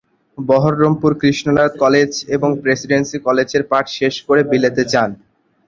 [0.37, 5.11] Baharampur Krishnanath college এবং Presidency কলেজের পাঠ শেষ করে বিলেত যান।